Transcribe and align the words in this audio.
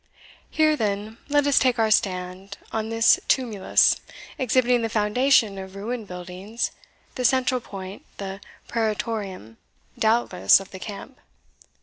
Here, 0.49 0.75
then, 0.75 1.19
let 1.29 1.45
us 1.45 1.59
take 1.59 1.77
our 1.77 1.91
stand, 1.91 2.57
on 2.71 2.89
this 2.89 3.19
tumulus, 3.27 4.01
exhibiting 4.39 4.81
the 4.81 4.89
foundation 4.89 5.59
of 5.59 5.75
ruined 5.75 6.07
buildings, 6.07 6.71
the 7.13 7.23
central 7.23 7.61
point 7.61 8.03
the 8.17 8.39
praetorium, 8.67 9.57
doubtless, 9.99 10.59
of 10.59 10.71
the 10.71 10.79
camp. 10.79 11.19